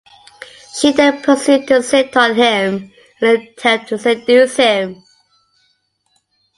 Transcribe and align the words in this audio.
She 0.73 0.93
then 0.93 1.21
proceeds 1.21 1.67
to 1.67 1.83
sit 1.83 2.17
on 2.17 2.33
him 2.33 2.91
in 3.21 3.27
an 3.27 3.35
attempt 3.43 3.89
to 3.89 3.99
seduce 3.99 4.55
him. 4.55 5.03